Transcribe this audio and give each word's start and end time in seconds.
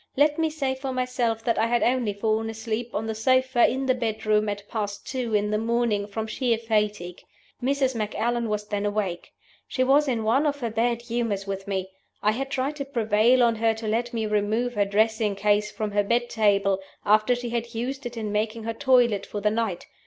Let 0.17 0.39
me 0.39 0.49
say 0.49 0.73
for 0.73 0.91
myself 0.91 1.43
that 1.43 1.59
I 1.59 1.67
had 1.67 1.83
only 1.83 2.11
fallen 2.11 2.49
asleep 2.49 2.89
on 2.95 3.05
the 3.05 3.13
sofa 3.13 3.69
in 3.69 3.85
the 3.85 3.93
bedroom 3.93 4.49
at 4.49 4.67
past 4.67 5.05
two 5.05 5.35
in 5.35 5.51
the 5.51 5.59
morning 5.59 6.07
from 6.07 6.25
sheer 6.25 6.57
fatigue. 6.57 7.21
Mrs. 7.61 7.93
Macallan 7.95 8.49
was 8.49 8.67
then 8.67 8.83
awake. 8.83 9.31
She 9.67 9.83
was 9.83 10.07
in 10.07 10.23
one 10.23 10.47
of 10.47 10.59
her 10.61 10.71
bad 10.71 11.03
humors 11.03 11.45
with 11.45 11.67
me. 11.67 11.91
I 12.23 12.31
had 12.31 12.49
tried 12.49 12.77
to 12.77 12.85
prevail 12.85 13.43
on 13.43 13.57
her 13.57 13.75
to 13.75 13.87
let 13.87 14.11
me 14.11 14.25
remove 14.25 14.73
her 14.73 14.85
dressing 14.85 15.35
case 15.35 15.69
from 15.71 15.91
her 15.91 16.03
bed 16.03 16.31
table, 16.31 16.79
after 17.05 17.35
she 17.35 17.49
had 17.51 17.75
used 17.75 18.03
it 18.07 18.17
in 18.17 18.31
making 18.31 18.63
her 18.63 18.73
toilet 18.73 19.27
for 19.27 19.39
the 19.39 19.51
night. 19.51 19.85